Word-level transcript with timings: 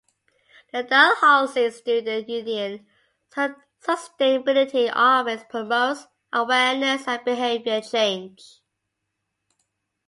The 0.73 0.81
Dalhousie 0.81 1.69
Student 1.69 2.27
Union 2.27 2.87
Sustainability 3.85 4.91
Office 4.91 5.43
promotes 5.47 6.07
awareness 6.33 7.07
and 7.07 7.23
behaviour 7.23 7.81
change. 7.81 8.61